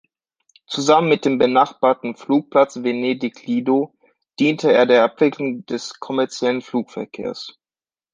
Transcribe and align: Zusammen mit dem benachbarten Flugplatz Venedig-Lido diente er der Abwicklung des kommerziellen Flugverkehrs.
Zusammen 0.65 1.09
mit 1.09 1.25
dem 1.25 1.37
benachbarten 1.37 2.15
Flugplatz 2.15 2.77
Venedig-Lido 2.81 3.93
diente 4.39 4.73
er 4.73 4.87
der 4.87 5.03
Abwicklung 5.03 5.63
des 5.67 5.99
kommerziellen 5.99 6.63
Flugverkehrs. 6.63 7.59